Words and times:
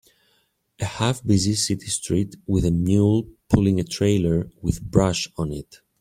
A 0.79 0.85
half 0.85 1.23
busy 1.23 1.53
city 1.53 1.85
street 1.85 2.35
with 2.47 2.65
a 2.65 2.71
mule 2.71 3.29
pulling 3.49 3.79
a 3.79 3.83
trailer 3.83 4.49
with 4.59 4.81
brush 4.81 5.29
on 5.37 5.51
it. 5.51 5.81